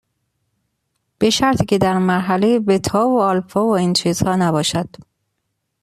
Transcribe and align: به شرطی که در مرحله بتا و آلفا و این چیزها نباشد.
به 1.19 1.29
شرطی 1.29 1.65
که 1.65 1.77
در 1.77 1.97
مرحله 1.99 2.59
بتا 2.59 3.07
و 3.07 3.21
آلفا 3.21 3.65
و 3.65 3.77
این 3.77 3.93
چیزها 3.93 4.35
نباشد. 4.35 4.95